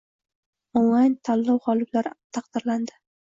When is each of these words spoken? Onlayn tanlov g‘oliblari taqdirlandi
Onlayn 0.79 1.13
tanlov 1.29 1.59
g‘oliblari 1.67 2.13
taqdirlandi 2.39 2.99